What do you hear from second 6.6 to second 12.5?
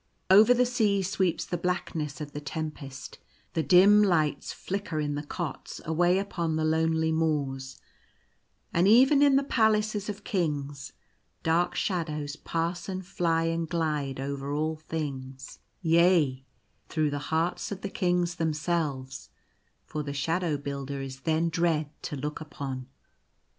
lonely moors; and even in the palaces of kings dark shadows